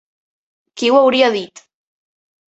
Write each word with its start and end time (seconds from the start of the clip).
Qui 0.81 0.89
ho 0.91 0.95
hauria 0.99 1.27
dit? 1.35 1.61